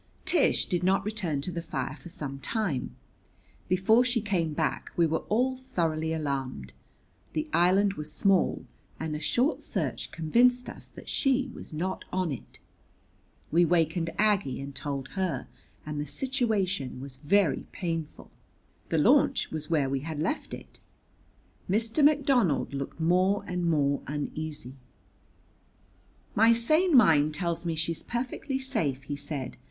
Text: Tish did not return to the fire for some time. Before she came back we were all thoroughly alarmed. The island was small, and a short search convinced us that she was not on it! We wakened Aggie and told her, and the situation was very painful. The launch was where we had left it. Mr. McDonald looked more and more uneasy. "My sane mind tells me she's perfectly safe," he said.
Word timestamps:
Tish 0.25 0.65
did 0.65 0.81
not 0.81 1.05
return 1.05 1.41
to 1.41 1.51
the 1.51 1.61
fire 1.61 1.95
for 1.95 2.09
some 2.09 2.39
time. 2.39 2.95
Before 3.67 4.03
she 4.03 4.19
came 4.19 4.51
back 4.51 4.89
we 4.97 5.05
were 5.05 5.21
all 5.29 5.55
thoroughly 5.55 6.11
alarmed. 6.11 6.73
The 7.33 7.47
island 7.53 7.93
was 7.93 8.11
small, 8.11 8.65
and 8.99 9.15
a 9.15 9.19
short 9.19 9.61
search 9.61 10.11
convinced 10.11 10.69
us 10.71 10.89
that 10.89 11.07
she 11.07 11.51
was 11.53 11.71
not 11.71 12.03
on 12.11 12.31
it! 12.31 12.57
We 13.51 13.63
wakened 13.63 14.09
Aggie 14.17 14.59
and 14.59 14.73
told 14.73 15.09
her, 15.09 15.45
and 15.85 16.01
the 16.01 16.07
situation 16.07 16.99
was 16.99 17.17
very 17.17 17.67
painful. 17.71 18.31
The 18.89 18.97
launch 18.97 19.51
was 19.51 19.69
where 19.69 19.87
we 19.87 19.99
had 19.99 20.19
left 20.19 20.55
it. 20.55 20.79
Mr. 21.69 22.03
McDonald 22.03 22.73
looked 22.73 22.99
more 22.99 23.43
and 23.45 23.69
more 23.69 24.01
uneasy. 24.07 24.73
"My 26.33 26.53
sane 26.53 26.97
mind 26.97 27.35
tells 27.35 27.67
me 27.67 27.75
she's 27.75 28.01
perfectly 28.01 28.57
safe," 28.57 29.03
he 29.03 29.15
said. 29.15 29.57